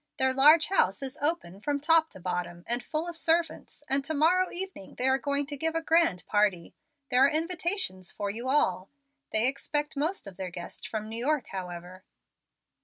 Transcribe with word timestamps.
Their 0.17 0.33
large 0.33 0.65
house 0.69 1.03
is 1.03 1.19
open 1.21 1.59
from 1.61 1.79
top 1.79 2.09
to 2.09 2.19
bottom, 2.19 2.63
and 2.65 2.81
full 2.83 3.07
of 3.07 3.15
servants, 3.15 3.83
and 3.87 4.03
to 4.03 4.15
morrow 4.15 4.49
evening 4.51 4.95
they 4.95 5.07
are 5.07 5.19
going 5.19 5.45
to 5.45 5.55
give 5.55 5.75
a 5.75 5.81
grand 5.83 6.25
party. 6.25 6.73
There 7.11 7.23
are 7.25 7.29
invitations 7.29 8.11
for 8.11 8.31
you 8.31 8.49
all. 8.49 8.89
They 9.31 9.45
expect 9.47 9.95
most 9.95 10.25
of 10.25 10.37
their 10.37 10.49
guests 10.49 10.87
from 10.87 11.07
New 11.07 11.23
York, 11.23 11.49
however." 11.49 12.03